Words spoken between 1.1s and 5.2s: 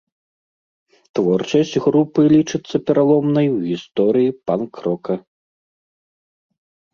Творчасць групы лічыцца пераломнай у гісторыі панк-рока.